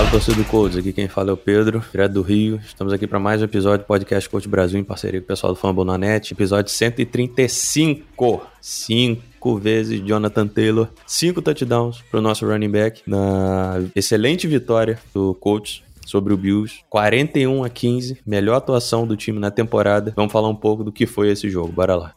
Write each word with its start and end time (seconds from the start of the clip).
Fala 0.00 0.12
torcedor 0.12 0.42
do 0.42 0.48
Codes, 0.48 0.78
aqui 0.78 0.94
quem 0.94 1.08
fala 1.08 1.28
é 1.28 1.32
o 1.34 1.36
Pedro, 1.36 1.84
direto 1.92 2.12
do 2.12 2.22
Rio. 2.22 2.58
Estamos 2.64 2.90
aqui 2.90 3.06
para 3.06 3.18
mais 3.18 3.42
um 3.42 3.44
episódio 3.44 3.84
do 3.84 3.86
podcast 3.86 4.30
Coach 4.30 4.48
Brasil 4.48 4.80
em 4.80 4.82
parceria 4.82 5.20
com 5.20 5.24
o 5.24 5.26
pessoal 5.26 5.52
do 5.52 5.58
Fumble 5.58 5.84
na 5.84 5.98
Net, 5.98 6.32
episódio 6.32 6.72
135. 6.72 8.42
Cinco 8.62 9.58
vezes 9.58 10.00
Jonathan 10.02 10.46
Taylor, 10.46 10.88
cinco 11.06 11.42
touchdowns 11.42 12.00
para 12.10 12.18
o 12.18 12.22
nosso 12.22 12.46
running 12.46 12.70
back 12.70 13.02
na 13.06 13.74
excelente 13.94 14.46
vitória 14.48 14.98
do 15.12 15.34
Colts 15.34 15.82
sobre 16.06 16.32
o 16.32 16.36
Bills, 16.38 16.80
41 16.88 17.62
a 17.62 17.68
15, 17.68 18.22
melhor 18.24 18.56
atuação 18.56 19.06
do 19.06 19.18
time 19.18 19.38
na 19.38 19.50
temporada. 19.50 20.14
Vamos 20.16 20.32
falar 20.32 20.48
um 20.48 20.56
pouco 20.56 20.82
do 20.82 20.90
que 20.90 21.04
foi 21.04 21.28
esse 21.30 21.50
jogo. 21.50 21.72
Bora 21.72 21.94
lá. 21.94 22.14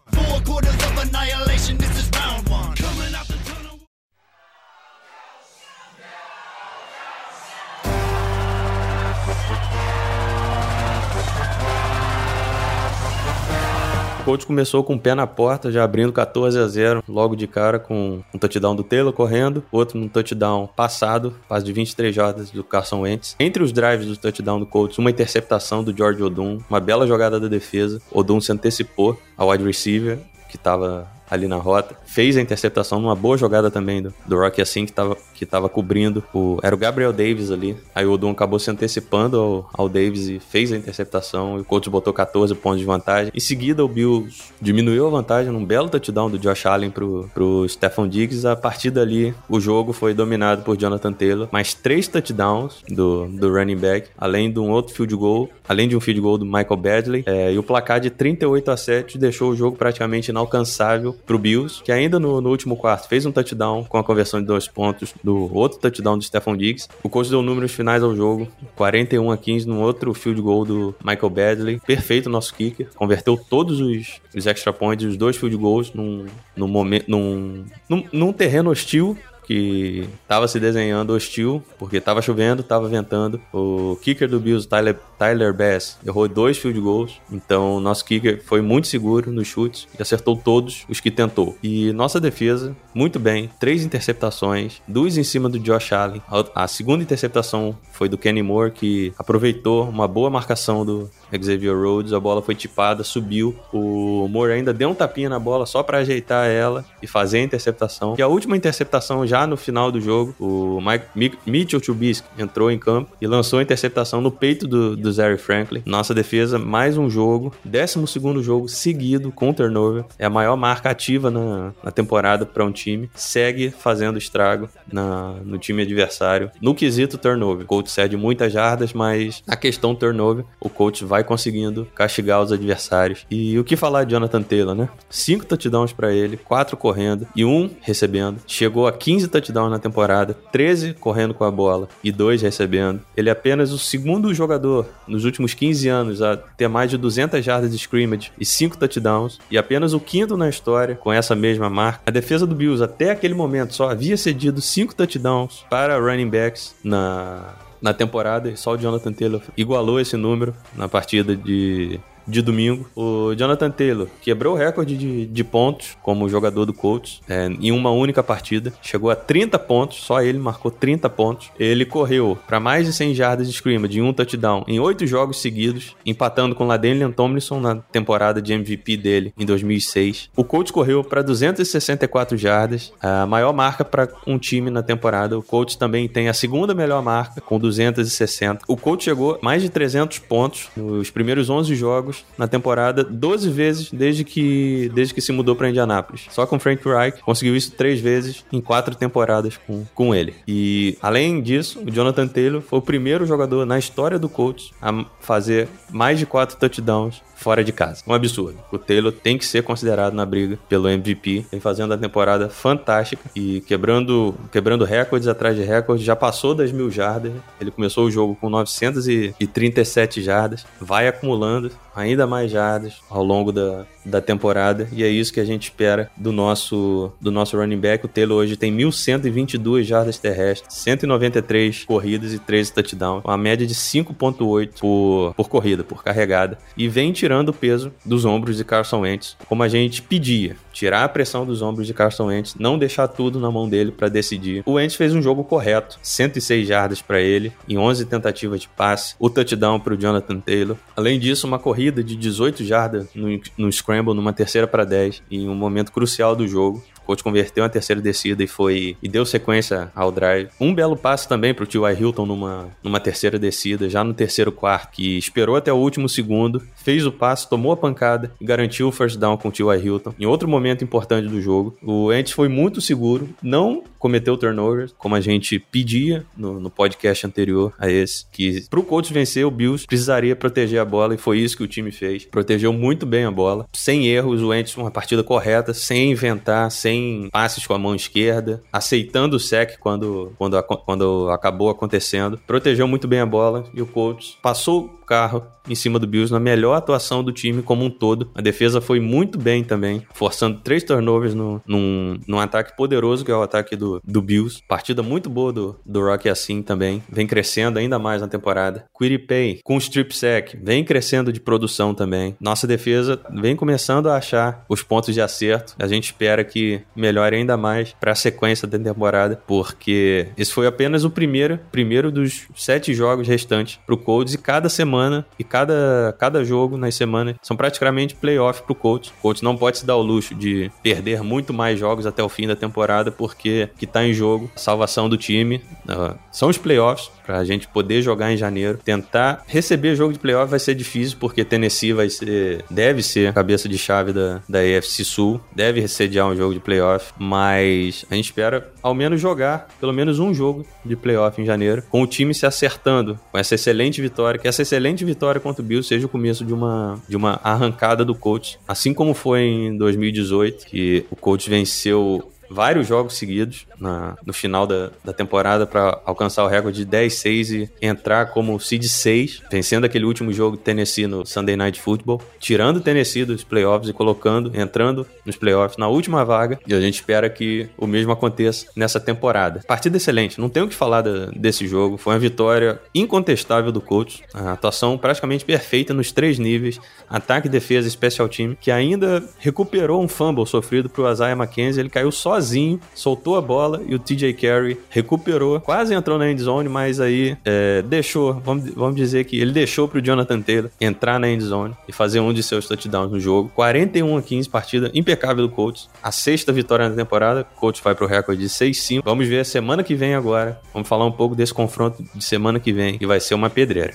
Colts 14.24 14.46
começou 14.46 14.86
com 14.86 14.96
o 14.96 15.00
pé 15.00 15.14
na 15.14 15.28
porta, 15.28 15.70
já 15.70 15.84
abrindo 15.84 16.14
14 16.14 16.58
a 16.58 16.66
0 16.66 17.04
logo 17.10 17.36
de 17.36 17.46
cara 17.46 17.78
com 17.78 18.24
um 18.34 18.38
touchdown 18.38 18.74
do 18.74 18.82
Taylor 18.82 19.12
correndo, 19.12 19.62
outro 19.70 20.00
num 20.00 20.08
touchdown 20.08 20.66
passado, 20.66 21.36
passe 21.50 21.66
de 21.66 21.74
23 21.74 22.16
jardas 22.16 22.50
do 22.50 22.64
Carson 22.64 23.02
Wentz. 23.02 23.36
Entre 23.38 23.62
os 23.62 23.74
drives 23.74 24.08
do 24.08 24.16
touchdown 24.16 24.62
do 24.62 24.66
Colts, 24.66 24.98
uma 24.98 25.10
interceptação 25.10 25.84
do 25.84 25.96
George 25.96 26.24
Odum, 26.24 26.60
uma 26.70 26.80
bela 26.80 27.06
jogada 27.06 27.38
da 27.38 27.50
defesa. 27.50 28.02
Odum 28.10 28.40
se 28.40 28.50
antecipou 28.50 29.20
ao 29.36 29.50
wide 29.50 29.66
receiver 29.66 30.20
que 30.48 30.56
estava 30.56 31.06
ali 31.34 31.48
na 31.48 31.58
rota, 31.58 31.96
fez 32.06 32.38
a 32.38 32.42
interceptação 32.42 33.02
numa 33.02 33.16
boa 33.16 33.36
jogada 33.36 33.72
também 33.72 34.04
do, 34.04 34.14
do 34.28 34.38
Rocky 34.38 34.62
assim 34.62 34.86
que 34.86 34.92
estava 34.92 35.18
que 35.34 35.46
tava 35.48 35.68
cobrindo 35.68 36.24
o 36.32 36.60
era 36.62 36.76
o 36.76 36.78
Gabriel 36.78 37.12
Davis 37.12 37.50
ali. 37.50 37.76
Aí 37.96 38.06
o 38.06 38.12
Odom 38.12 38.30
acabou 38.30 38.60
se 38.60 38.70
antecipando 38.70 39.40
ao, 39.40 39.70
ao 39.74 39.90
Davis 39.90 40.28
e 40.28 40.40
fez 40.40 40.72
a 40.72 40.78
interceptação 40.78 41.58
e 41.58 41.62
o 41.62 41.66
Colts 41.66 41.90
botou 41.90 42.14
14 42.14 42.54
pontos 42.54 42.80
de 42.80 42.86
vantagem. 42.86 43.32
Em 43.34 43.40
seguida 43.40 43.84
o 43.84 43.88
Bills 43.88 44.52
diminuiu 44.62 45.08
a 45.08 45.10
vantagem 45.10 45.52
num 45.52 45.66
belo 45.66 45.90
touchdown 45.90 46.30
do 46.30 46.38
Josh 46.38 46.68
Allen 46.68 46.92
pro, 46.92 47.28
pro 47.34 47.68
Stephon 47.68 48.08
Diggs. 48.08 48.48
A 48.48 48.56
partir 48.56 48.92
dali 48.92 49.34
o 49.50 49.60
jogo 49.60 49.92
foi 49.92 50.14
dominado 50.14 50.62
por 50.62 50.78
Jonathan 50.78 51.12
Taylor, 51.12 51.50
mais 51.52 51.74
três 51.74 52.08
touchdowns 52.08 52.84
do, 52.88 53.26
do 53.28 53.52
running 53.52 53.78
back, 53.78 54.10
além 54.16 54.52
de 54.52 54.60
um 54.60 54.70
outro 54.70 54.94
field 54.94 55.16
goal, 55.16 55.50
além 55.68 55.88
de 55.88 55.98
um 55.98 56.00
field 56.00 56.22
goal 56.22 56.38
do 56.38 56.46
Michael 56.46 56.78
Badley. 56.78 57.24
É, 57.26 57.52
e 57.52 57.58
o 57.58 57.64
placar 57.64 58.00
de 58.00 58.12
38 58.12 58.70
a 58.70 58.78
7 58.78 59.18
deixou 59.18 59.50
o 59.50 59.56
jogo 59.56 59.76
praticamente 59.78 60.30
inalcançável 60.30 61.18
pro 61.26 61.38
Bills, 61.38 61.82
que 61.84 61.92
ainda 61.92 62.20
no, 62.20 62.42
no 62.42 62.50
último 62.50 62.76
quarto 62.76 63.08
fez 63.08 63.26
um 63.26 63.32
touchdown 63.32 63.84
com 63.84 63.98
a 63.98 64.04
conversão 64.04 64.40
de 64.40 64.48
dois 64.48 64.68
pontos 64.68 65.14
do 65.24 65.54
outro 65.54 65.80
touchdown 65.80 66.18
do 66.18 66.24
Stephon 66.24 66.56
Diggs. 66.56 66.88
O 67.02 67.10
coach 67.10 67.30
deu 67.30 67.42
números 67.42 67.72
finais 67.72 68.04
ao 68.04 68.16
jogo, 68.16 68.48
41 68.76 69.32
a 69.32 69.38
15 69.38 69.68
no 69.68 69.82
outro 69.82 70.14
field 70.14 70.42
goal 70.42 70.66
do 70.66 70.96
Michael 71.04 71.30
Badley. 71.30 71.80
Perfeito 71.86 72.30
nosso 72.30 72.54
kicker, 72.54 72.88
converteu 72.96 73.38
todos 73.38 73.80
os, 73.80 74.22
os 74.36 74.48
extra 74.48 74.74
points, 74.74 75.06
os 75.06 75.18
dois 75.18 75.38
field 75.38 75.56
goals 75.58 75.94
num, 75.94 76.26
num 76.56 76.68
momento 76.68 77.10
num, 77.10 77.66
num, 77.90 78.04
num 78.12 78.34
terreno 78.34 78.70
hostil 78.70 79.18
que 79.46 80.08
tava 80.28 80.48
se 80.48 80.60
desenhando 80.60 81.14
hostil, 81.14 81.62
porque 81.78 82.00
tava 82.00 82.22
chovendo, 82.22 82.64
tava 82.64 82.88
ventando. 82.88 83.40
O 83.54 83.98
kicker 84.02 84.28
do 84.28 84.40
Bills, 84.40 84.68
Tyler, 84.68 84.98
Tyler 85.24 85.54
Bass, 85.54 85.98
errou 86.06 86.28
dois 86.28 86.58
field 86.58 86.78
goals. 86.82 87.14
Então, 87.32 87.80
nosso 87.80 88.04
kicker 88.04 88.42
foi 88.44 88.62
muito 88.62 88.88
seguro 88.88 89.32
nos 89.32 89.48
chutes 89.48 89.88
e 89.98 90.02
acertou 90.02 90.36
todos 90.36 90.84
os 90.90 91.00
que 91.00 91.10
tentou. 91.10 91.56
E 91.64 91.94
nossa 91.94 92.20
defesa, 92.20 92.76
muito 92.94 93.20
bem, 93.20 93.50
três 93.58 93.86
interceptações, 93.86 94.82
duas 94.86 95.18
em 95.18 95.24
cima 95.24 95.48
do 95.48 95.58
Josh 95.58 95.94
Allen. 95.94 96.22
A, 96.30 96.64
a 96.64 96.68
segunda 96.68 97.04
interceptação 97.04 97.78
foi 97.94 98.10
do 98.10 98.18
Kenny 98.18 98.44
Moore, 98.44 98.72
que 98.72 99.14
aproveitou 99.18 99.88
uma 99.88 100.10
boa 100.10 100.30
marcação 100.30 100.86
do 100.86 101.10
Xavier 101.32 101.76
Rhodes, 101.76 102.12
a 102.12 102.20
bola 102.20 102.42
foi 102.42 102.54
tipada, 102.54 103.04
subiu. 103.04 103.56
O 103.72 104.28
Moore 104.28 104.52
ainda 104.52 104.74
deu 104.74 104.90
um 104.90 104.94
tapinha 104.94 105.30
na 105.30 105.40
bola 105.40 105.66
só 105.66 105.82
para 105.82 106.00
ajeitar 106.00 106.48
ela 106.50 106.84
e 107.02 107.08
fazer 107.08 107.38
a 107.38 107.44
interceptação. 107.44 108.16
E 108.18 108.22
a 108.22 108.28
última 108.28 108.58
interceptação 108.58 109.26
já 109.26 109.48
no 109.48 109.56
final 109.56 109.90
do 109.90 110.02
jogo, 110.02 110.36
o 110.40 110.82
Mike, 110.82 111.06
Mi- 111.16 111.40
Mitchell 111.48 111.80
Trubisky 111.82 112.28
entrou 112.38 112.70
em 112.70 112.78
campo 112.78 113.12
e 113.22 113.26
lançou 113.26 113.60
a 113.60 113.64
interceptação 113.64 114.22
no 114.22 114.30
peito 114.32 114.68
do, 114.68 114.96
do 114.96 115.13
Zary 115.14 115.38
Franklin. 115.38 115.82
Nossa 115.86 116.14
defesa, 116.14 116.60
mais 116.60 116.98
um 116.98 117.10
jogo, 117.10 117.54
12 117.64 118.08
segundo 118.08 118.44
jogo 118.44 118.68
seguido 118.68 119.32
com 119.32 119.54
turnover. 119.54 120.06
É 120.20 120.26
a 120.26 120.30
maior 120.30 120.56
marca 120.56 120.90
ativa 120.90 121.30
na, 121.32 121.74
na 121.84 121.92
temporada 121.92 122.46
para 122.46 122.66
um 122.66 122.72
time. 122.72 123.10
Segue 123.16 123.70
fazendo 123.72 124.18
estrago 124.18 124.70
na, 124.92 125.34
no 125.44 125.58
time 125.58 125.84
adversário. 125.84 126.52
No 126.62 126.76
quesito 126.76 127.18
turnover, 127.18 127.64
o 127.64 127.68
coach 127.68 127.92
cede 127.92 128.18
muitas 128.18 128.52
jardas, 128.52 128.94
mas 128.94 129.44
na 129.48 129.56
questão 129.56 129.96
turnover, 129.96 130.46
o 130.60 130.70
coach 130.70 131.06
vai 131.06 131.24
conseguindo 131.24 131.88
castigar 131.96 132.42
os 132.42 132.52
adversários. 132.52 133.26
E 133.30 133.58
o 133.58 133.64
que 133.64 133.76
falar 133.76 134.04
de 134.04 134.12
Jonathan 134.12 134.42
Taylor, 134.42 134.76
né? 134.76 134.90
Cinco 135.10 135.46
touchdowns 135.46 135.94
para 135.94 136.14
ele, 136.14 136.38
quatro 136.38 136.78
correndo 136.78 137.28
e 137.36 137.46
um 137.46 137.70
recebendo. 137.82 138.40
Chegou 138.48 138.88
a 138.88 138.92
15 138.92 139.28
touchdowns 139.28 139.72
na 139.72 139.80
temporada, 139.80 140.36
13 140.52 140.94
correndo 140.94 141.34
com 141.34 141.44
a 141.44 141.52
bola 141.52 141.88
e 142.04 142.12
dois 142.12 142.42
recebendo. 142.42 143.02
Ele 143.16 143.30
é 143.30 143.32
apenas 143.32 143.72
o 143.72 143.80
segundo 143.80 144.34
jogador 144.34 144.88
nos 145.08 145.26
últimos 145.26 145.54
15 145.54 145.88
anos 145.88 146.22
a 146.22 146.38
ter 146.38 146.68
mais 146.68 146.90
de 146.90 146.98
200 146.98 147.44
jardas 147.44 147.72
de 147.72 147.78
scrimmage 147.78 148.32
e 148.40 148.46
cinco 148.46 148.78
touchdowns 148.78 149.40
e 149.50 149.58
apenas 149.58 149.94
o 149.94 150.00
quinto 150.00 150.38
na 150.38 150.50
história 150.50 150.96
com 150.96 151.12
essa 151.12 151.36
mesma 151.36 151.70
marca. 151.70 152.02
A 152.06 152.12
defesa 152.12 152.46
do 152.46 152.56
Bills 152.56 152.84
até 152.84 153.12
aquele 153.12 153.34
momento 153.34 153.74
só 153.74 153.90
havia 153.90 154.18
cedido 154.18 154.62
cinco 154.62 154.96
touchdowns 154.96 155.66
para 155.70 155.98
running 155.98 156.30
backs 156.30 156.76
na 156.84 157.54
na 157.82 157.94
temporada 157.94 158.56
só 158.56 158.72
o 158.72 158.78
Jonathan 158.78 159.12
Taylor 159.12 159.42
igualou 159.58 160.00
esse 160.00 160.16
número 160.16 160.56
na 160.74 160.88
partida 160.88 161.36
de, 161.36 162.00
de 162.28 162.42
domingo. 162.42 162.90
O 162.96 163.34
Jonathan 163.36 163.72
Taylor 163.72 164.08
quebrou 164.22 164.54
o 164.54 164.58
recorde 164.58 164.98
de, 164.98 165.26
de 165.26 165.44
pontos 165.44 165.98
como 166.02 166.30
jogador 166.30 166.66
do 166.66 166.74
Colts 166.74 167.22
é, 167.28 167.46
em 167.46 167.72
uma 167.72 167.92
única 167.92 168.24
partida. 168.24 168.74
Chegou 168.82 169.10
a 169.10 169.16
30 169.16 169.58
pontos, 169.60 169.98
só 169.98 170.22
ele 170.22 170.38
marcou 170.38 170.72
30 170.72 171.10
pontos. 171.10 171.52
Ele 171.60 171.86
correu 171.86 172.38
para 172.48 172.60
mais 172.60 172.86
de 172.86 172.94
100 172.94 173.14
jardas 173.16 173.48
de 173.48 173.54
scrimmage 173.54 173.94
de 173.94 174.02
um 174.02 174.14
touchdown 174.14 174.64
em 174.68 174.80
oito 174.80 175.06
jogos 175.06 175.42
seguidos, 175.42 175.96
empatando 176.06 176.56
com 176.56 176.66
LaDainian 176.66 177.12
Tomlinson 177.12 177.60
na 177.60 177.76
temporada 177.76 178.42
de 178.42 178.54
MVP 178.54 178.98
dele 178.98 179.34
em 179.38 179.46
2006. 179.46 180.30
O 180.36 180.44
Colts 180.44 180.72
correu 180.72 181.04
para 181.04 181.22
264 181.22 182.38
jardas, 182.38 182.94
a 183.02 183.26
maior 183.26 183.54
marca 183.54 183.84
para 183.84 184.10
um 184.26 184.38
time 184.38 184.70
na 184.70 184.82
temporada. 184.82 185.38
O 185.38 185.44
Colts 185.44 185.76
também 185.76 186.08
tem 186.08 186.30
a 186.30 186.34
segunda 186.34 186.74
melhor 186.74 187.02
marca 187.02 187.42
com 187.42 187.60
260. 187.60 188.62
O 188.68 188.78
Colts 188.78 189.04
chegou 189.04 189.38
mais 189.42 189.62
de 189.62 189.70
300 189.70 190.20
pontos 190.20 190.70
nos 190.76 191.10
primeiros 191.10 191.50
11 191.50 191.76
jogos 191.76 192.13
na 192.38 192.48
temporada, 192.48 193.04
12 193.04 193.50
vezes 193.50 193.92
desde 193.92 194.24
que, 194.24 194.92
desde 194.94 195.14
que 195.14 195.22
se 195.22 195.32
mudou 195.32 195.56
para 195.56 195.70
Indianápolis. 195.70 196.28
Só 196.30 196.46
com 196.46 196.60
Frank 196.60 196.84
Reich 196.84 197.22
conseguiu 197.22 197.56
isso 197.56 197.72
três 197.72 198.00
vezes 198.00 198.44
em 198.52 198.62
quatro 198.62 198.96
temporadas 198.96 199.58
com, 199.58 199.86
com 199.94 200.16
ele. 200.16 200.36
E 200.48 200.98
além 201.02 201.42
disso, 201.42 201.82
o 201.86 201.92
Jonathan 201.92 202.28
Taylor 202.28 202.62
foi 202.62 202.80
o 202.80 202.82
primeiro 202.82 203.26
jogador 203.26 203.66
na 203.66 203.78
história 203.78 204.20
do 204.20 204.30
Colts 204.30 204.72
a 204.82 205.06
fazer 205.20 205.68
mais 205.92 206.20
de 206.20 206.26
quatro 206.26 206.58
touchdowns 206.58 207.22
fora 207.44 207.64
de 207.64 207.74
casa. 207.74 208.02
Um 208.08 208.14
absurdo. 208.14 208.58
O 208.72 208.78
Taylor 208.80 209.12
tem 209.12 209.38
que 209.38 209.46
ser 209.46 209.64
considerado 209.64 210.14
na 210.14 210.26
briga 210.26 210.58
pelo 210.70 210.88
MVP. 210.88 211.46
Vem 211.52 211.60
fazendo 211.60 211.94
a 211.94 211.98
temporada 211.98 212.50
fantástica 212.50 213.30
e 213.36 213.60
quebrando, 213.62 214.34
quebrando 214.52 214.86
recordes 214.86 215.28
atrás 215.28 215.56
de 215.56 215.64
recordes. 215.64 216.06
Já 216.06 216.16
passou 216.16 216.56
das 216.56 216.72
mil 216.72 216.90
jardas. 216.90 217.34
Ele 217.60 217.70
começou 217.70 218.06
o 218.06 218.12
jogo 218.12 218.36
com 218.40 218.50
937 218.50 220.22
jardas. 220.22 220.66
Vai 220.80 221.08
acumulando 221.08 221.70
ainda 222.04 222.28
mais 222.28 222.52
jardas 222.52 222.96
ao 223.10 223.24
longo 223.24 223.52
da, 223.52 223.86
da 224.06 224.22
temporada. 224.22 224.88
E 224.92 225.04
é 225.04 225.08
isso 225.08 225.34
que 225.34 225.40
a 225.40 225.46
gente 225.46 225.64
espera 225.64 226.10
do 226.16 226.32
nosso, 226.32 227.12
do 227.20 227.32
nosso 227.32 227.58
running 227.58 227.80
back. 227.80 228.06
O 228.06 228.10
Taylor 228.10 228.38
hoje 228.38 228.56
tem 228.56 228.76
1.122 228.76 229.84
jardas 229.84 230.18
terrestres, 230.18 230.74
193 230.76 231.86
corridas 231.86 232.34
e 232.34 232.40
13 232.40 232.74
touchdowns. 232.74 233.24
Uma 233.26 233.38
média 233.38 233.66
de 233.66 233.74
5.8 233.74 234.80
por, 234.80 235.34
por 235.36 235.50
corrida, 235.50 235.84
por 235.84 236.04
carregada. 236.04 236.58
E 236.78 236.88
vem 236.88 237.12
tirando 237.12 237.50
o 237.50 237.54
peso 237.54 237.92
dos 238.06 238.26
ombros 238.26 238.58
de 238.58 238.66
Carson 238.66 239.02
Wentz, 239.02 239.38
como 239.48 239.64
a 239.64 239.68
gente 239.68 240.02
pedia. 240.02 240.56
Tirar 240.74 241.06
a 241.06 241.10
pressão 241.10 241.46
dos 241.46 241.62
ombros 241.62 241.88
de 241.88 241.94
Carson 241.94 242.26
Wentz, 242.26 242.56
não 242.56 242.78
deixar 242.78 243.08
tudo 243.08 243.40
na 243.40 243.50
mão 243.50 243.70
dele 243.70 243.92
para 243.92 244.10
decidir. 244.10 244.64
O 244.66 244.74
Wentz 244.74 244.96
fez 244.96 245.14
um 245.14 245.22
jogo 245.22 245.44
correto, 245.44 245.98
106 246.02 246.68
jardas 246.68 247.02
para 247.02 247.22
ele, 247.22 247.54
em 247.70 247.78
11 247.78 248.06
tentativas 248.06 248.62
de 248.62 248.68
passe, 248.68 249.16
o 249.20 249.30
touchdown 249.30 249.80
para 249.80 249.94
o 249.94 249.98
Jonathan 249.98 250.40
Taylor. 250.40 250.76
Além 250.96 251.20
disso, 251.20 251.48
uma 251.48 251.60
corrida 251.60 252.04
de 252.04 252.16
18 252.16 252.66
jardas 252.66 253.08
no, 253.16 253.40
no 253.58 253.72
scramble, 253.72 254.14
numa 254.14 254.34
terceira 254.34 254.68
para 254.68 254.84
10, 254.84 255.24
em 255.32 255.48
um 255.48 255.56
momento 255.56 255.92
crucial 255.92 256.36
do 256.36 256.48
jogo. 256.48 256.84
O 257.04 257.08
coach 257.08 257.24
converteu 257.24 257.64
a 257.64 257.70
terceira 257.70 258.02
descida 258.02 258.44
e 258.44 258.48
foi 258.48 258.98
e 259.02 259.08
deu 259.08 259.26
sequência 259.26 259.92
ao 259.94 260.12
drive. 260.12 260.50
Um 260.60 260.74
belo 260.74 260.96
passe 260.96 261.28
também 261.28 261.54
pro 261.54 261.68
T.Y. 261.68 262.00
Hilton 262.00 262.26
numa, 262.26 262.70
numa 262.82 263.00
terceira 263.00 263.38
descida, 263.38 263.90
já 263.90 264.04
no 264.04 264.14
terceiro 264.14 264.52
quarto, 264.52 264.94
que 264.94 265.18
esperou 265.18 265.56
até 265.56 265.72
o 265.72 265.78
último 265.78 266.08
segundo, 266.08 266.62
fez 266.76 267.06
o 267.06 267.12
passe, 267.12 267.50
tomou 267.50 267.72
a 267.72 267.78
pancada 267.78 268.32
e 268.40 268.46
garantiu 268.46 268.88
o 268.88 268.92
first 268.92 269.18
down 269.18 269.38
com 269.38 269.50
o 269.50 269.52
T.Y. 269.52 269.86
Hilton. 269.86 270.14
Em 270.20 270.26
outro 270.26 270.48
momento 270.48 270.84
importante 270.84 271.28
do 271.28 271.42
jogo, 271.42 271.78
o 271.82 272.12
Ents 272.14 272.32
foi 272.32 272.48
muito 272.48 272.80
seguro, 272.82 273.30
não 273.42 273.84
cometeu 274.00 274.36
turnovers, 274.36 274.94
como 274.98 275.16
a 275.16 275.22
gente 275.22 275.58
pedia 275.58 276.26
no, 276.36 276.60
no 276.60 276.70
podcast 276.70 277.26
anterior 277.26 277.74
a 277.80 277.90
esse, 277.90 278.26
que 278.32 278.66
pro 278.70 278.84
coach 278.84 279.14
vencer 279.14 279.46
o 279.46 279.52
Bills 279.52 279.88
precisaria 279.88 280.36
proteger 280.36 280.82
a 280.82 280.86
bola 280.86 281.16
e 281.16 281.18
foi 281.18 281.40
isso 281.40 281.56
que 281.56 281.64
o 281.64 281.68
time 281.68 281.90
fez. 281.90 282.26
Protegeu 282.26 282.74
muito 282.74 283.06
bem 283.06 283.24
a 283.24 283.32
bola, 283.32 283.66
sem 283.72 284.08
erros, 284.08 284.42
o 284.42 284.54
Ents 284.54 284.76
uma 284.76 284.92
partida 284.92 285.24
correta, 285.24 285.74
sem 285.74 286.12
inventar, 286.12 286.70
sem 286.70 286.93
passes 287.32 287.66
com 287.66 287.74
a 287.74 287.80
mão 287.80 287.96
esquerda, 287.96 288.64
aceitando 288.72 289.38
o 289.38 289.40
sec 289.40 289.78
quando, 289.80 290.34
quando, 290.38 290.62
quando 290.86 291.30
acabou 291.30 291.70
acontecendo. 291.70 292.40
Protegeu 292.46 292.88
muito 292.88 293.08
bem 293.08 293.20
a 293.20 293.26
bola 293.26 293.66
e 293.74 293.82
o 293.82 293.86
coach 293.86 294.38
passou 294.42 295.00
carro 295.04 295.44
em 295.68 295.76
cima 295.76 295.98
do 295.98 296.08
Bills 296.08 296.32
na 296.32 296.40
melhor 296.40 296.76
atuação 296.76 297.24
do 297.24 297.32
time 297.32 297.62
como 297.62 297.86
um 297.86 297.90
todo. 297.90 298.30
A 298.36 298.42
defesa 298.42 298.82
foi 298.82 299.00
muito 299.00 299.38
bem 299.38 299.64
também, 299.64 300.06
forçando 300.14 300.60
três 300.60 300.84
turnovers 300.84 301.34
no, 301.34 301.62
num, 301.66 302.20
num 302.28 302.40
ataque 302.40 302.76
poderoso 302.76 303.24
que 303.24 303.32
é 303.32 303.36
o 303.36 303.42
ataque 303.42 303.76
do, 303.76 304.02
do 304.04 304.22
Bills. 304.22 304.62
Partida 304.68 305.02
muito 305.02 305.30
boa 305.30 305.54
do, 305.54 305.80
do 305.86 306.02
Rocky 306.02 306.30
assim 306.30 306.62
também. 306.62 307.02
Vem 307.10 307.28
crescendo 307.28 307.80
ainda 307.80 307.98
mais 307.98 308.22
na 308.22 308.28
temporada. 308.28 308.86
Pay 309.28 309.60
com 309.64 309.78
strip 309.78 310.16
sack 310.16 310.58
vem 310.62 310.84
crescendo 310.84 311.32
de 311.32 311.40
produção 311.40 311.94
também. 311.94 312.36
Nossa 312.40 312.66
defesa 312.66 313.20
vem 313.30 313.56
começando 313.56 314.10
a 314.10 314.18
achar 314.18 314.66
os 314.70 314.82
pontos 314.82 315.14
de 315.14 315.22
acerto. 315.22 315.76
A 315.80 315.88
gente 315.88 316.06
espera 316.06 316.44
que 316.44 316.82
melhore 316.96 317.36
ainda 317.36 317.58
mais 317.58 317.94
para 318.00 318.12
a 318.12 318.16
sequência 318.16 318.68
da 318.68 318.80
temporada, 318.80 319.42
porque 319.46 320.28
esse 320.38 320.52
foi 320.52 320.68
apenas 320.68 321.04
o 321.04 321.10
primeiro, 321.10 321.60
primeiro 321.72 322.12
dos 322.12 322.48
sete 322.56 322.94
jogos 322.94 323.28
restantes 323.28 323.80
para 323.86 323.98
Colts 323.98 324.34
e 324.34 324.38
cada 324.38 324.70
semana 324.70 324.93
e 325.38 325.44
cada, 325.44 326.16
cada 326.20 326.44
jogo 326.44 326.78
nas 326.78 326.96
semanas 326.96 327.36
são 327.42 327.58
praticamente 327.58 328.16
playoff 328.16 328.62
pro 328.64 328.76
coach. 328.76 329.12
O 329.20 329.22
coach 329.22 329.44
não 329.44 329.58
pode 329.58 329.80
se 329.80 329.86
dar 329.86 329.96
o 329.96 330.02
luxo 330.02 330.36
de 330.36 330.72
perder 330.82 331.22
muito 331.22 331.54
mais 331.54 331.80
jogos 331.80 332.06
até 332.06 332.24
o 332.24 332.30
fim 332.30 332.48
da 332.48 332.56
temporada, 332.56 333.12
porque 333.12 333.70
que 333.78 333.88
tá 333.88 334.06
em 334.06 334.14
jogo 334.14 334.52
a 334.56 334.60
salvação 334.60 335.10
do 335.10 335.18
time. 335.18 335.58
Uh, 335.88 336.18
são 336.32 336.50
os 336.50 336.58
playoffs 336.58 337.12
para 337.26 337.38
a 337.38 337.44
gente 337.44 337.68
poder 337.68 338.02
jogar 338.02 338.32
em 338.32 338.38
janeiro. 338.38 338.80
Tentar 338.84 339.44
receber 339.48 339.96
jogo 339.96 340.14
de 340.14 340.20
playoff 340.20 340.50
vai 340.50 340.60
ser 340.60 340.76
difícil, 340.76 341.18
porque 341.20 341.44
Tennessee 341.46 341.94
vai 341.94 342.10
ser, 342.10 342.66
deve 342.70 343.02
ser 343.02 343.30
a 343.30 343.34
cabeça 343.34 343.70
de 343.70 343.78
chave 343.78 344.12
da, 344.12 344.42
da 344.48 344.60
AFC 344.60 345.04
Sul, 345.04 345.42
deve 345.56 345.80
receber 345.80 346.04
um 346.22 346.36
jogo 346.36 346.54
de 346.54 346.60
playoff, 346.60 347.14
mas 347.18 348.06
a 348.12 348.16
gente 348.16 348.26
espera 348.26 348.72
ao 348.82 348.94
menos 348.94 349.22
jogar 349.22 349.68
pelo 349.80 349.94
menos 349.94 350.20
um 350.20 350.34
jogo 350.34 350.66
de 350.84 350.96
playoff 350.96 351.42
em 351.42 351.46
janeiro, 351.46 351.84
com 351.90 352.02
o 352.02 352.08
time 352.08 352.34
se 352.34 352.46
acertando 352.46 353.18
com 353.32 353.38
essa 353.38 353.56
excelente 353.56 354.02
vitória, 354.02 354.40
que 354.40 354.48
essa 354.48 354.62
excelente 354.84 355.06
vitória 355.06 355.40
contra 355.40 355.62
o 355.62 355.66
Bills 355.66 355.88
seja 355.88 356.06
o 356.06 356.10
começo 356.10 356.44
de 356.44 356.54
uma, 356.54 357.00
de 357.08 357.16
uma 357.16 357.40
arrancada 357.42 358.04
do 358.04 358.14
coach, 358.14 358.60
assim 358.68 358.94
como 358.94 359.14
foi 359.14 359.42
em 359.42 359.78
2018, 359.78 360.66
que 360.66 361.06
o 361.10 361.16
coach 361.16 361.50
venceu 361.50 362.30
vários 362.54 362.88
jogos 362.88 363.16
seguidos 363.18 363.66
na, 363.80 364.16
no 364.26 364.32
final 364.32 364.66
da, 364.66 364.92
da 365.04 365.12
temporada 365.12 365.66
para 365.66 366.00
alcançar 366.06 366.44
o 366.44 366.48
recorde 366.48 366.86
de 366.86 366.90
10-6 366.90 367.70
e 367.82 367.86
entrar 367.86 368.28
como 368.28 368.60
seed 368.60 368.84
6, 368.84 369.42
vencendo 369.52 369.86
aquele 369.86 370.06
último 370.06 370.32
jogo 370.32 370.56
de 370.56 370.64
Tennessee 370.64 371.08
no 371.08 371.26
Sunday 371.26 371.58
Night 371.58 371.82
Football, 371.82 372.22
tirando 372.40 372.78
o 372.78 372.82
Tennessee 372.82 373.26
dos 373.26 373.44
playoffs 373.44 373.90
e 373.90 373.94
colocando, 373.94 374.52
entrando 374.54 375.06
nos 375.26 375.36
playoffs 375.36 375.78
na 375.78 375.88
última 375.88 376.24
vaga. 376.24 376.60
E 376.66 376.74
a 376.74 376.80
gente 376.80 376.96
espera 376.96 377.30
que 377.30 377.68
o 377.78 377.88
mesmo 377.88 378.12
aconteça 378.12 378.68
nessa 378.76 379.00
temporada. 379.00 379.62
Partida 379.68 379.98
excelente, 379.98 380.40
não 380.40 380.50
tenho 380.50 380.66
o 380.66 380.70
que 380.70 380.76
falar 380.76 381.02
desse 381.02 381.68
jogo. 381.68 381.98
Foi 381.98 382.14
uma 382.14 382.20
vitória 382.20 382.80
incontestável 382.94 383.72
do 383.72 383.82
coach, 383.82 384.24
a 384.34 384.54
atuação 384.54 384.98
praticamente 384.98 385.44
perfeita 385.44 385.94
nos 385.94 386.12
três 386.12 386.38
níveis: 386.40 386.80
ataque, 387.10 387.50
defesa 387.50 387.88
e 387.88 387.92
special 387.92 388.30
team, 388.30 388.56
que 388.60 388.72
ainda 388.72 389.24
recuperou 389.40 390.02
um 390.02 390.08
fumble 390.08 390.46
sofrido 390.46 390.90
pro 390.90 391.12
Isaiah 391.12 391.36
McKenzie. 391.36 391.82
Ele 391.82 391.90
caiu 391.90 392.12
sozinho 392.12 392.43
sozinho, 392.44 392.80
soltou 392.94 393.38
a 393.38 393.42
bola 393.42 393.82
e 393.88 393.96
o 393.96 394.00
TJ 394.00 394.34
Carey 394.34 394.78
recuperou, 394.90 395.62
quase 395.62 395.94
entrou 395.94 396.18
na 396.18 396.30
endzone, 396.30 396.68
mas 396.68 397.00
aí 397.00 397.38
é, 397.46 397.82
deixou, 397.82 398.34
vamos, 398.34 398.70
vamos 398.72 398.96
dizer 398.96 399.24
que 399.24 399.40
ele 399.40 399.52
deixou 399.52 399.88
pro 399.88 400.02
Jonathan 400.02 400.42
Taylor 400.42 400.70
entrar 400.80 401.20
na 401.20 401.30
endzone 401.30 401.74
e 401.88 401.94
fazer 401.94 402.20
um 402.20 402.34
de 402.34 402.44
seus 402.44 402.68
touchdowns 402.68 403.12
no 403.12 403.20
jogo. 403.20 403.52
41 403.56 404.18
a 404.18 404.22
15, 404.22 404.50
partida 404.50 404.92
impecável 404.94 405.48
do 405.48 405.54
Colts. 405.54 405.90
A 406.02 406.12
sexta 406.12 406.52
vitória 406.52 406.90
na 406.90 406.96
temporada, 406.96 407.48
o 407.56 407.60
Colts 407.60 407.82
vai 407.82 407.96
pro 407.96 408.06
recorde 408.06 408.42
de 408.42 408.50
6-5. 408.50 409.02
Vamos 409.04 409.28
ver 409.28 409.40
a 409.40 409.46
semana 409.46 409.84
que 409.84 409.96
vem 409.96 410.14
agora. 410.14 410.60
Vamos 410.74 410.88
falar 410.88 411.06
um 411.06 411.12
pouco 411.12 411.36
desse 411.36 411.54
confronto 411.54 412.04
de 412.14 412.24
semana 412.24 412.60
que 412.60 412.74
vem, 412.74 412.98
que 412.98 413.08
vai 413.08 413.20
ser 413.20 413.36
uma 413.36 413.50
pedreira. 413.50 413.94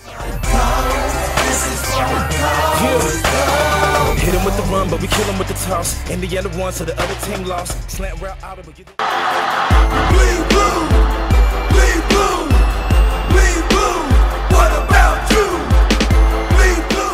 The 4.58 4.64
run, 4.72 4.90
but 4.90 5.00
we 5.00 5.06
kill 5.06 5.25
him 5.25 5.38
with 5.38 5.49
the 5.49 5.55
toss. 5.55 5.94
And 6.10 6.20
the 6.20 6.38
other 6.38 6.50
one, 6.58 6.72
so 6.72 6.84
the 6.84 6.94
other 7.00 7.14
team 7.26 7.44
lost. 7.46 7.72
Slant 7.90 8.20
route 8.20 8.43
out 8.43 8.58
of 8.58 8.66
Bleed 8.66 8.84
blue, 10.50 10.81
bleed 11.72 12.02
blue, 12.10 12.40
bleed 13.31 13.62
blue. 13.70 13.99
What 14.50 14.70
about 14.82 15.31
you? 15.31 15.46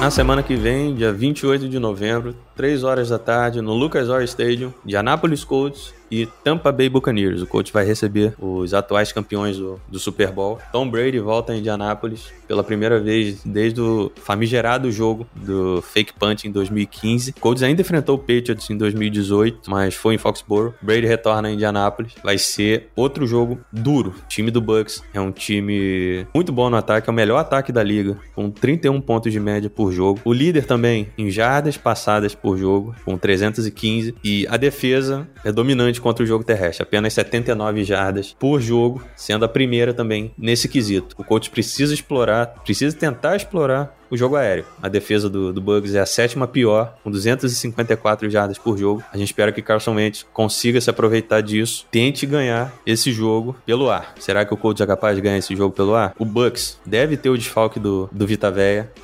Na 0.00 0.10
semana 0.10 0.42
que 0.42 0.56
vem, 0.56 0.94
dia 0.94 1.12
28 1.12 1.68
de 1.68 1.78
novembro, 1.78 2.34
3 2.56 2.82
horas 2.82 3.08
da 3.10 3.18
tarde, 3.18 3.60
no 3.60 3.74
Lucas 3.74 4.08
Oil 4.08 4.26
Stadium, 4.26 4.72
de 4.84 4.96
Anápolis 4.96 5.44
Colts, 5.44 5.94
e 6.14 6.26
Tampa 6.44 6.70
Bay 6.70 6.88
Buccaneers. 6.88 7.42
O 7.42 7.46
coach 7.46 7.72
vai 7.72 7.84
receber 7.84 8.34
os 8.38 8.72
atuais 8.72 9.12
campeões 9.12 9.56
do, 9.56 9.80
do 9.88 9.98
Super 9.98 10.30
Bowl. 10.30 10.58
Tom 10.70 10.88
Brady 10.88 11.18
volta 11.18 11.52
a 11.52 11.56
Indianápolis 11.56 12.32
pela 12.46 12.62
primeira 12.62 13.00
vez 13.00 13.40
desde 13.44 13.80
o 13.80 14.12
famigerado 14.16 14.90
jogo 14.92 15.26
do 15.34 15.82
fake 15.82 16.12
punt 16.12 16.44
em 16.44 16.52
2015. 16.52 17.34
O 17.36 17.40
Colts 17.40 17.62
ainda 17.62 17.80
enfrentou 17.80 18.16
o 18.16 18.18
Patriots 18.18 18.70
em 18.70 18.76
2018, 18.76 19.70
mas 19.70 19.94
foi 19.94 20.14
em 20.14 20.18
Foxborough. 20.18 20.74
Brady 20.80 21.06
retorna 21.06 21.48
a 21.48 21.50
Indianápolis. 21.50 22.12
Vai 22.22 22.38
ser 22.38 22.90
outro 22.94 23.26
jogo 23.26 23.58
duro. 23.72 24.14
O 24.24 24.28
time 24.28 24.50
do 24.50 24.60
Bucks 24.60 25.02
é 25.12 25.20
um 25.20 25.32
time 25.32 26.26
muito 26.34 26.52
bom 26.52 26.70
no 26.70 26.76
ataque, 26.76 27.08
é 27.08 27.12
o 27.12 27.14
melhor 27.14 27.38
ataque 27.38 27.72
da 27.72 27.82
liga, 27.82 28.16
com 28.34 28.50
31 28.50 29.00
pontos 29.00 29.32
de 29.32 29.40
média 29.40 29.68
por 29.68 29.90
jogo. 29.90 30.20
O 30.24 30.32
líder 30.32 30.66
também 30.66 31.08
em 31.18 31.30
jardas 31.30 31.76
passadas 31.76 32.34
por 32.34 32.56
jogo, 32.56 32.94
com 33.04 33.16
315. 33.16 34.14
E 34.22 34.46
a 34.48 34.56
defesa 34.56 35.26
é 35.44 35.50
dominante 35.50 36.00
contra 36.04 36.22
o 36.22 36.26
jogo 36.26 36.44
terrestre, 36.44 36.82
apenas 36.82 37.14
79 37.14 37.82
jardas 37.82 38.36
por 38.38 38.60
jogo, 38.60 39.02
sendo 39.16 39.46
a 39.46 39.48
primeira 39.48 39.94
também 39.94 40.34
nesse 40.36 40.68
quesito. 40.68 41.16
O 41.18 41.24
coach 41.24 41.48
precisa 41.48 41.94
explorar, 41.94 42.48
precisa 42.62 42.94
tentar 42.94 43.36
explorar 43.36 43.96
o 44.10 44.16
jogo 44.16 44.36
aéreo. 44.36 44.64
A 44.82 44.88
defesa 44.88 45.28
do, 45.28 45.52
do 45.52 45.60
Bugs 45.60 45.94
é 45.94 46.00
a 46.00 46.06
sétima 46.06 46.46
pior, 46.46 46.96
com 47.02 47.10
254 47.10 48.28
jardas 48.30 48.58
por 48.58 48.76
jogo. 48.78 49.02
A 49.12 49.16
gente 49.16 49.28
espera 49.28 49.52
que 49.52 49.62
Carson 49.62 49.94
Wentz 49.94 50.26
consiga 50.32 50.80
se 50.80 50.90
aproveitar 50.90 51.40
disso, 51.40 51.86
tente 51.90 52.26
ganhar 52.26 52.72
esse 52.86 53.12
jogo 53.12 53.56
pelo 53.66 53.90
ar. 53.90 54.14
Será 54.18 54.44
que 54.44 54.52
o 54.52 54.56
Colts 54.56 54.80
é 54.80 54.86
capaz 54.86 55.16
de 55.16 55.22
ganhar 55.22 55.38
esse 55.38 55.54
jogo 55.56 55.74
pelo 55.74 55.94
ar? 55.94 56.14
O 56.18 56.24
Bucks 56.24 56.78
deve 56.84 57.16
ter 57.16 57.30
o 57.30 57.38
desfalque 57.38 57.80
do, 57.80 58.08
do 58.12 58.26
Vita 58.26 58.44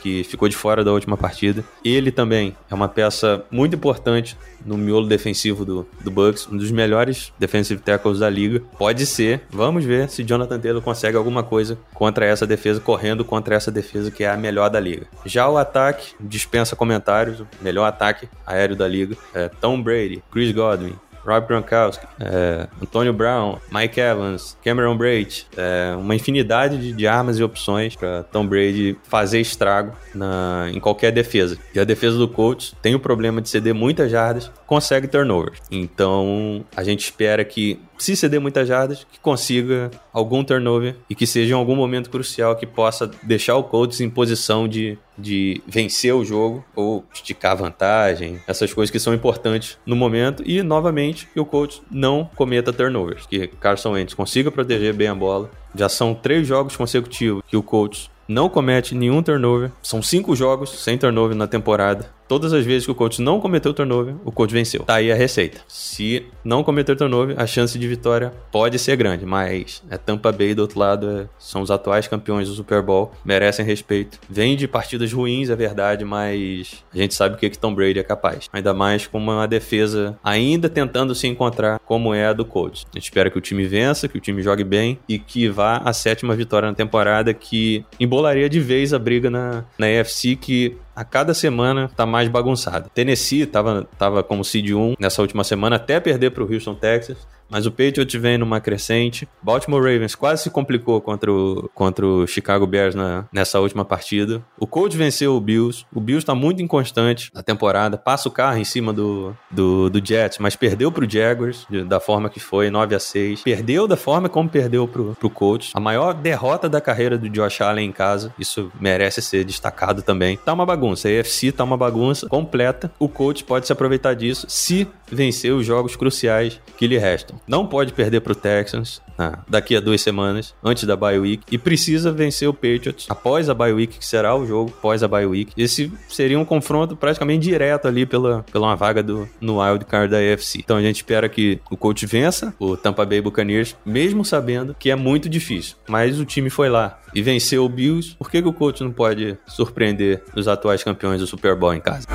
que 0.00 0.23
ficou 0.25 0.49
de 0.49 0.57
fora 0.57 0.85
da 0.85 0.92
última 0.92 1.16
partida. 1.16 1.64
Ele 1.85 2.11
também 2.11 2.54
é 2.71 2.75
uma 2.75 2.88
peça 2.88 3.42
muito 3.50 3.75
importante 3.75 4.37
no 4.64 4.76
miolo 4.76 5.07
defensivo 5.07 5.64
do, 5.64 5.87
do 6.02 6.11
Bucks, 6.11 6.47
um 6.47 6.57
dos 6.57 6.71
melhores 6.71 7.33
defensive 7.38 7.80
tackles 7.80 8.19
da 8.19 8.28
liga. 8.28 8.62
Pode 8.78 9.07
ser, 9.07 9.42
vamos 9.50 9.85
ver 9.85 10.11
se 10.11 10.23
Jonathan 10.23 10.61
Taylor 10.61 10.83
consegue 10.83 11.16
alguma 11.16 11.42
coisa 11.42 11.78
contra 11.95 12.26
essa 12.26 12.47
defesa, 12.47 12.80
correndo 12.80 13.25
contra 13.25 13.54
essa 13.54 13.71
defesa 13.71 14.11
que 14.11 14.25
é 14.25 14.30
a 14.30 14.37
melhor 14.37 14.69
da 14.69 14.78
liga 14.78 14.89
liga. 14.90 15.06
Já 15.25 15.49
o 15.49 15.56
ataque, 15.56 16.14
dispensa 16.20 16.76
comentários, 16.76 17.40
o 17.40 17.47
melhor 17.61 17.87
ataque 17.87 18.28
aéreo 18.47 18.76
da 18.76 18.88
liga 18.88 19.16
é 19.35 19.49
Tom 19.49 19.82
Brady, 19.82 20.23
Chris 20.30 20.52
Godwin, 20.52 20.97
Rob 21.25 21.47
Gronkowski, 21.47 22.06
é, 22.18 22.66
Antonio 22.82 23.12
Brown, 23.12 23.59
Mike 23.70 24.00
Evans, 24.00 24.56
Cameron 24.64 24.97
Braid, 24.97 25.47
é, 25.56 25.94
uma 25.97 26.14
infinidade 26.14 26.78
de, 26.78 26.92
de, 26.92 27.06
armas 27.06 27.38
e 27.38 27.42
opções 27.42 27.94
para 27.94 28.23
Tom 28.25 28.47
Brady 28.47 28.99
fazer 29.04 29.40
estrago 29.40 29.92
na, 30.14 30.70
em 30.73 30.80
qualquer 30.80 31.12
defesa. 31.12 31.59
E 31.75 31.80
a 31.80 31.85
defesa 31.85 32.16
do 32.16 32.28
Colts 32.28 32.75
tem 32.80 32.94
o 32.94 33.00
problema 33.00 33.40
de 33.40 33.49
ceder 33.49 33.75
muitas 33.75 34.11
jardas, 34.11 34.50
consegue 34.66 35.09
turnovers. 35.09 35.61
Então 35.70 36.64
a 36.76 36.82
gente 36.82 37.00
espera 37.00 37.44
que 37.44 37.78
se 38.02 38.16
ceder 38.16 38.40
muitas 38.40 38.66
jardas, 38.66 39.07
que 39.11 39.21
consiga 39.21 39.90
algum 40.12 40.42
turnover 40.42 40.97
e 41.09 41.14
que 41.14 41.26
seja 41.26 41.52
em 41.52 41.57
algum 41.57 41.76
momento 41.76 42.11
crucial 42.11 42.57
que 42.57 42.66
possa 42.66 43.11
deixar 43.23 43.57
o 43.57 43.64
Colts 43.64 44.00
em 44.00 44.09
posição 44.09 44.66
de, 44.66 44.99
de 45.16 45.61
vencer 45.66 46.14
o 46.14 46.25
jogo 46.25 46.64
ou 46.75 47.04
esticar 47.12 47.57
vantagem, 47.57 48.40
essas 48.47 48.73
coisas 48.73 48.90
que 48.90 48.99
são 48.99 49.14
importantes 49.14 49.78
no 49.85 49.97
momento 49.97 50.42
e 50.47 50.62
novamente 50.62 51.28
que 51.33 51.40
o 51.40 51.45
Colts 51.45 51.83
não 51.90 52.28
cometa 52.37 52.73
turnovers, 52.73 53.26
que 53.26 53.47
Carson 53.47 53.92
Wentz 53.92 54.14
consiga 54.14 54.50
proteger 54.50 54.95
bem 54.95 55.09
a 55.09 55.14
bola. 55.14 55.50
Já 55.75 55.88
são 55.88 56.14
três 56.14 56.47
jogos 56.47 56.76
consecutivos 56.76 57.42
que 57.47 57.57
o 57.57 57.62
Colts 57.62 58.11
não 58.26 58.49
comete 58.49 58.95
nenhum 58.95 59.23
turnover. 59.23 59.73
São 59.83 60.00
cinco 60.00 60.37
jogos 60.37 60.71
sem 60.83 60.97
turnover 60.97 61.37
na 61.37 61.47
temporada 61.47 62.20
todas 62.31 62.53
as 62.53 62.65
vezes 62.65 62.85
que 62.85 62.93
o 62.93 62.95
coach 62.95 63.21
não 63.21 63.41
cometeu 63.41 63.75
turnover, 63.75 64.15
o 64.25 64.31
coach 64.31 64.53
venceu. 64.53 64.85
Tá 64.85 64.95
aí 64.95 65.11
a 65.11 65.17
receita. 65.17 65.63
Se 65.67 66.25
não 66.45 66.63
cometer 66.63 66.95
turnover, 66.95 67.35
a 67.37 67.45
chance 67.45 67.77
de 67.77 67.89
vitória 67.89 68.33
pode 68.53 68.79
ser 68.79 68.95
grande, 68.95 69.27
mas 69.27 69.83
é 69.91 69.99
Tampa 69.99 70.31
Bay 70.31 70.55
do 70.55 70.63
outro 70.63 70.79
lado, 70.79 71.11
é, 71.11 71.27
são 71.41 71.61
os 71.61 71.73
atuais 71.73 72.07
campeões 72.07 72.47
do 72.47 72.55
Super 72.55 72.83
Bowl, 72.83 73.11
merecem 73.25 73.67
respeito. 73.67 74.21
Vem 74.31 74.55
de 74.55 74.69
partidas 74.69 75.13
ruins, 75.13 75.51
é 75.51 75.57
verdade, 75.57 76.05
mas 76.05 76.85
a 76.95 76.99
gente 76.99 77.15
sabe 77.15 77.35
o 77.35 77.39
que, 77.39 77.51
que 77.51 77.59
Tom 77.59 77.75
Brady 77.75 77.99
é 77.99 78.05
capaz. 78.05 78.49
Ainda 78.53 78.73
mais 78.73 79.09
com 79.09 79.19
uma 79.19 79.49
defesa 79.49 80.17
ainda 80.23 80.69
tentando 80.69 81.17
se 81.17 81.27
encontrar 81.27 81.81
como 81.81 82.15
é 82.15 82.27
a 82.27 82.33
do 82.33 82.45
coach. 82.45 82.87
A 82.93 82.97
gente 82.97 83.07
espera 83.07 83.29
que 83.29 83.39
o 83.39 83.41
time 83.41 83.67
vença, 83.67 84.07
que 84.07 84.17
o 84.17 84.21
time 84.21 84.41
jogue 84.41 84.63
bem 84.63 85.01
e 85.09 85.19
que 85.19 85.49
vá 85.49 85.79
a 85.79 85.93
sétima 85.93 86.37
vitória 86.37 86.69
na 86.69 86.77
temporada, 86.77 87.35
que 87.35 87.85
embolaria 87.99 88.49
de 88.49 88.61
vez 88.61 88.95
a 88.95 89.01
briga 89.01 89.29
na, 89.29 89.65
na 89.77 89.87
AFC, 90.01 90.37
que 90.37 90.77
a 91.00 91.04
cada 91.04 91.33
semana 91.33 91.90
tá 91.97 92.04
mais 92.04 92.28
bagunçado. 92.28 92.90
Tennessee 92.95 93.47
tava, 93.47 93.88
tava 93.99 94.23
como 94.23 94.45
seed 94.45 94.73
1 94.73 94.97
nessa 95.00 95.23
última 95.23 95.42
semana, 95.42 95.76
até 95.76 95.99
perder 95.99 96.30
para 96.30 96.45
o 96.45 96.52
Houston, 96.52 96.75
Texas. 96.75 97.26
Mas 97.50 97.66
o 97.66 97.71
Patriots 97.71 98.14
vem 98.14 98.38
numa 98.38 98.61
crescente. 98.61 99.28
Baltimore 99.42 99.83
Ravens 99.83 100.14
quase 100.14 100.45
se 100.45 100.50
complicou 100.50 101.00
contra 101.00 101.33
o, 101.33 101.69
contra 101.75 102.07
o 102.07 102.26
Chicago 102.26 102.66
Bears 102.66 102.95
na, 102.95 103.26
nessa 103.33 103.59
última 103.59 103.85
partida. 103.85 104.42
O 104.59 104.66
Colts 104.66 104.97
venceu 104.97 105.35
o 105.35 105.40
Bills. 105.40 105.85
O 105.92 106.00
Bills 106.00 106.25
tá 106.25 106.35
muito 106.35 106.62
inconstante 106.62 107.30
na 107.35 107.42
temporada. 107.42 107.99
Passa 107.99 108.28
o 108.28 108.33
carro 108.33 108.59
em 108.59 108.64
cima 108.64 108.92
do, 108.92 109.37
do, 109.50 109.90
do 109.90 110.04
Jets, 110.04 110.38
mas 110.38 110.54
perdeu 110.54 110.92
pro 110.92 111.11
Jaguars 111.11 111.66
de, 111.69 111.83
da 111.83 111.99
forma 111.99 112.30
que 112.30 112.38
foi, 112.38 112.71
9 112.71 112.95
a 112.95 113.00
6 113.00 113.42
Perdeu 113.42 113.88
da 113.88 113.97
forma 113.97 114.28
como 114.28 114.49
perdeu 114.49 114.87
pro, 114.87 115.16
pro 115.19 115.28
Colts. 115.28 115.73
A 115.75 115.80
maior 115.80 116.14
derrota 116.14 116.69
da 116.69 116.80
carreira 116.80 117.19
do 117.19 117.28
Josh 117.28 117.61
Allen 117.61 117.88
em 117.88 117.92
casa. 117.92 118.33
Isso 118.38 118.71
merece 118.80 119.21
ser 119.21 119.45
destacado 119.45 120.02
também. 120.02 120.37
Tá 120.37 120.52
uma 120.52 120.64
bagunça. 120.64 121.09
A 121.09 121.21
AFC 121.21 121.50
tá 121.50 121.64
uma 121.64 121.76
bagunça 121.76 122.28
completa. 122.28 122.92
O 122.99 123.09
Colts 123.09 123.42
pode 123.42 123.66
se 123.66 123.73
aproveitar 123.73 124.14
disso 124.14 124.47
se 124.49 124.87
vencer 125.11 125.52
os 125.52 125.66
jogos 125.66 125.97
cruciais 125.97 126.61
que 126.76 126.87
lhe 126.87 126.97
restam 126.97 127.39
não 127.47 127.66
pode 127.66 127.92
perder 127.92 128.20
para 128.20 128.32
o 128.32 128.37
Texans 128.37 129.00
ah, 129.18 129.40
daqui 129.49 129.76
a 129.76 129.80
duas 129.80 130.00
semanas, 130.00 130.54
antes 130.64 130.85
da 130.85 130.97
bye 130.97 131.18
week, 131.18 131.44
e 131.50 131.59
precisa 131.59 132.11
vencer 132.11 132.49
o 132.49 132.54
Patriots 132.54 133.06
após 133.09 133.50
a 133.50 133.54
bye 133.54 133.73
week, 133.73 133.99
que 133.99 134.06
será 134.06 134.35
o 134.35 134.47
jogo 134.47 134.73
após 134.78 135.02
a 135.02 135.09
bye 135.09 135.26
week. 135.26 135.52
Esse 135.56 135.92
seria 136.09 136.38
um 136.38 136.44
confronto 136.44 136.97
praticamente 136.97 137.44
direto 137.44 137.87
ali 137.87 138.06
pela, 138.06 138.44
pela 138.50 138.68
uma 138.68 138.76
vaga 138.76 139.02
do, 139.02 139.28
no 139.40 139.61
wild 139.61 139.85
card 139.85 140.11
da 140.11 140.18
AFC. 140.18 140.59
Então 140.59 140.76
a 140.76 140.82
gente 140.82 140.97
espera 140.97 141.28
que 141.28 141.61
o 141.70 141.76
coach 141.76 142.06
vença 142.06 142.54
o 142.59 142.76
Tampa 142.76 143.04
Bay 143.04 143.20
Buccaneers, 143.20 143.76
mesmo 143.85 144.25
sabendo 144.25 144.75
que 144.78 144.90
é 144.90 144.97
muito 144.97 145.28
difícil. 145.28 145.76
Mas 145.88 146.18
o 146.18 146.25
time 146.25 146.49
foi 146.49 146.68
lá 146.68 146.99
e 147.14 147.20
venceu 147.20 147.64
o 147.64 147.68
Bills. 147.68 148.16
Por 148.16 148.30
que, 148.30 148.40
que 148.40 148.49
o 148.49 148.52
coach 148.52 148.82
não 148.82 148.92
pode 148.92 149.37
surpreender 149.47 150.23
os 150.35 150.49
atuais 150.49 150.82
campeões 150.82 151.20
do 151.20 151.26
Super 151.26 151.54
Bowl 151.54 151.75
em 151.75 151.80
casa? 151.80 152.06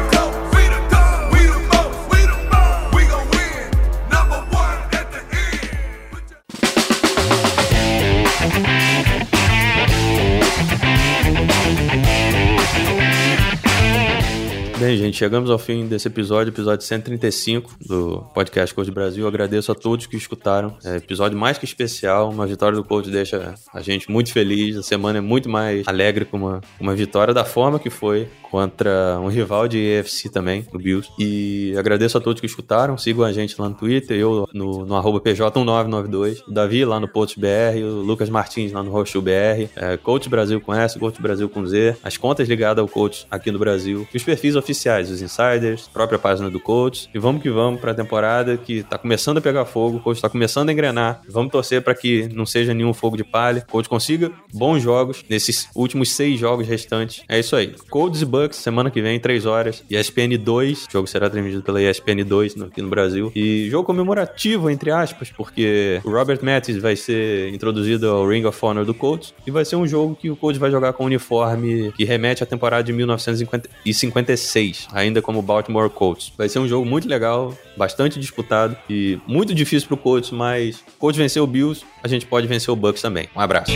Bem, 14.85 14.97
gente, 14.97 15.17
chegamos 15.17 15.49
ao 15.49 15.57
fim 15.57 15.87
desse 15.87 16.07
episódio, 16.07 16.51
episódio 16.51 16.85
135 16.85 17.75
do 17.87 18.21
podcast 18.35 18.71
Coach 18.75 18.91
Brasil. 18.91 19.27
Agradeço 19.27 19.71
a 19.71 19.75
todos 19.75 20.05
que 20.05 20.15
escutaram. 20.15 20.77
É 20.85 20.97
episódio 20.97 21.35
mais 21.35 21.57
que 21.57 21.65
especial, 21.65 22.29
uma 22.29 22.45
vitória 22.45 22.77
do 22.77 22.83
Coach 22.83 23.09
deixa 23.09 23.55
a 23.73 23.81
gente 23.81 24.11
muito 24.11 24.31
feliz. 24.31 24.77
A 24.77 24.83
semana 24.83 25.17
é 25.17 25.21
muito 25.21 25.49
mais 25.49 25.87
alegre 25.87 26.23
com 26.23 26.37
uma, 26.37 26.61
uma 26.79 26.93
vitória 26.93 27.33
da 27.33 27.43
forma 27.43 27.79
que 27.79 27.89
foi 27.89 28.27
contra 28.55 29.19
um 29.19 29.27
rival 29.27 29.67
de 29.67 29.77
EFC 29.77 30.29
também, 30.29 30.65
o 30.73 30.77
Bills. 30.77 31.09
E 31.19 31.75
agradeço 31.77 32.17
a 32.17 32.21
todos 32.21 32.39
que 32.39 32.45
escutaram. 32.45 32.97
Sigam 32.97 33.25
a 33.25 33.33
gente 33.33 33.59
lá 33.59 33.67
no 33.67 33.75
Twitter, 33.75 34.17
eu 34.17 34.47
no, 34.53 34.85
no 34.85 34.95
arroba 34.95 35.19
PJ1992, 35.19 36.41
o 36.47 36.51
Davi 36.51 36.85
lá 36.85 36.97
no 36.97 37.05
Post 37.05 37.37
BR, 37.37 37.83
o 37.83 38.01
Lucas 38.01 38.29
Martins 38.29 38.71
lá 38.71 38.81
no 38.81 38.91
Roxo 38.91 39.21
BR, 39.21 39.67
é, 39.75 39.97
Coach 39.97 40.29
Brasil 40.29 40.61
com 40.61 40.73
S, 40.73 40.97
Coach 40.97 41.21
Brasil 41.21 41.49
com 41.49 41.65
Z, 41.65 41.97
as 42.01 42.15
contas 42.15 42.47
ligadas 42.47 42.81
ao 42.81 42.87
Coach 42.87 43.27
aqui 43.29 43.51
no 43.51 43.59
Brasil, 43.59 44.07
os 44.15 44.23
perfis 44.23 44.55
oficiais, 44.55 45.11
os 45.11 45.21
insiders, 45.21 45.89
própria 45.91 46.17
página 46.17 46.49
do 46.49 46.59
Coach. 46.59 47.09
E 47.13 47.19
vamos 47.19 47.41
que 47.41 47.49
vamos 47.49 47.81
para 47.81 47.91
a 47.91 47.95
temporada 47.95 48.55
que 48.55 48.83
tá 48.83 48.97
começando 48.97 49.39
a 49.39 49.41
pegar 49.41 49.65
fogo, 49.65 49.97
o 49.97 49.99
Coach 49.99 50.21
tá 50.21 50.29
começando 50.29 50.69
a 50.69 50.71
engrenar. 50.71 51.19
Vamos 51.27 51.51
torcer 51.51 51.81
para 51.81 51.93
que 51.93 52.29
não 52.33 52.45
seja 52.45 52.73
nenhum 52.73 52.93
fogo 52.93 53.17
de 53.17 53.25
palha, 53.25 53.65
o 53.67 53.69
Coach 53.69 53.89
consiga 53.89 54.31
bons 54.53 54.81
jogos 54.81 55.25
nesses 55.29 55.67
últimos 55.75 56.11
seis 56.11 56.39
jogos 56.39 56.65
restantes. 56.65 57.21
É 57.27 57.37
isso 57.37 57.53
aí. 57.53 57.75
Codes 57.89 58.21
e 58.21 58.25
Bucks, 58.25 58.44
semana 58.53 58.91
que 58.91 59.01
vem, 59.01 59.19
3 59.19 59.45
horas. 59.45 59.83
ESPN 59.89 60.37
2, 60.39 60.85
o 60.87 60.91
jogo 60.91 61.07
será 61.07 61.29
transmitido 61.29 61.63
pela 61.63 61.81
ESPN 61.81 62.23
2 62.25 62.61
aqui 62.63 62.81
no 62.81 62.89
Brasil. 62.89 63.31
E 63.35 63.69
jogo 63.69 63.85
comemorativo, 63.85 64.69
entre 64.69 64.91
aspas, 64.91 65.29
porque 65.29 66.01
o 66.03 66.11
Robert 66.11 66.39
Mattis 66.41 66.77
vai 66.77 66.95
ser 66.95 67.53
introduzido 67.53 68.09
ao 68.09 68.27
Ring 68.27 68.45
of 68.45 68.57
Honor 68.61 68.85
do 68.85 68.93
Colts. 68.93 69.33
E 69.45 69.51
vai 69.51 69.65
ser 69.65 69.75
um 69.75 69.87
jogo 69.87 70.15
que 70.15 70.29
o 70.29 70.35
Colts 70.35 70.59
vai 70.59 70.69
jogar 70.71 70.93
com 70.93 71.03
um 71.03 71.07
uniforme 71.07 71.91
que 71.95 72.03
remete 72.03 72.43
à 72.43 72.45
temporada 72.45 72.83
de 72.83 72.93
1956, 72.93 74.87
ainda 74.91 75.21
como 75.21 75.41
Baltimore 75.41 75.89
Colts. 75.89 76.33
Vai 76.37 76.49
ser 76.49 76.59
um 76.59 76.67
jogo 76.67 76.85
muito 76.85 77.07
legal, 77.07 77.55
bastante 77.77 78.19
disputado 78.19 78.75
e 78.89 79.17
muito 79.27 79.53
difícil 79.53 79.87
pro 79.87 79.97
Colts, 79.97 80.31
mas 80.31 80.77
o 80.77 80.99
Colts 80.99 81.17
venceu 81.17 81.43
o 81.43 81.47
Bills, 81.47 81.83
a 82.03 82.07
gente 82.07 82.25
pode 82.25 82.47
vencer 82.47 82.71
o 82.71 82.75
Bucks 82.75 83.01
também. 83.01 83.27
Um 83.35 83.39
abraço. 83.39 83.71